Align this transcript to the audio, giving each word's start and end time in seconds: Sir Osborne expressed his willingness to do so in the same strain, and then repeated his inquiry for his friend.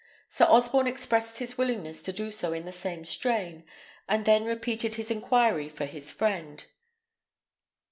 Sir 0.29 0.45
Osborne 0.49 0.87
expressed 0.87 1.37
his 1.37 1.59
willingness 1.59 2.01
to 2.01 2.11
do 2.11 2.31
so 2.31 2.53
in 2.53 2.65
the 2.65 2.71
same 2.71 3.05
strain, 3.05 3.65
and 4.09 4.25
then 4.25 4.45
repeated 4.45 4.95
his 4.95 5.11
inquiry 5.11 5.69
for 5.69 5.85
his 5.85 6.09
friend. 6.09 6.65